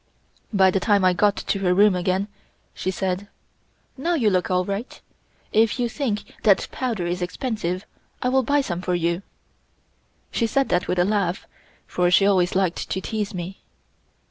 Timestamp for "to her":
1.35-1.75